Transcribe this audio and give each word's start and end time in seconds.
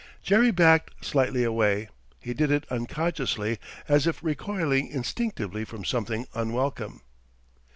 Jerry 0.23 0.49
backed 0.49 1.05
slightly 1.05 1.43
away. 1.43 1.87
He 2.19 2.33
did 2.33 2.49
it 2.49 2.65
unconsciously, 2.71 3.59
as 3.87 4.07
if 4.07 4.23
recoiling 4.23 4.87
instinctively 4.89 5.63
from 5.63 5.85
something 5.85 6.25
unwelcome. 6.33 7.03